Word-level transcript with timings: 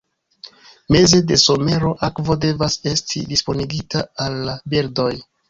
Meze 0.95 1.19
de 1.31 1.37
somero, 1.41 1.91
akvo 2.07 2.39
devas 2.47 2.79
esti 2.93 3.23
disponigita 3.35 4.03
al 4.27 4.43
la 4.51 4.59
birdoj. 4.75 5.09